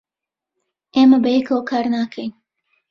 [0.95, 2.31] ئێمە بەیەکەوە کار ناکەین.